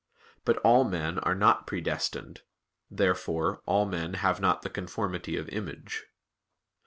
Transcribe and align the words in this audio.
But 0.45 0.57
all 0.63 0.83
men 0.83 1.19
are 1.19 1.35
not 1.35 1.67
predestined. 1.67 2.41
Therefore 2.89 3.61
all 3.67 3.85
men 3.85 4.15
have 4.15 4.41
not 4.41 4.63
the 4.63 4.69
conformity 4.71 5.37
of 5.37 5.47
image. 5.49 6.07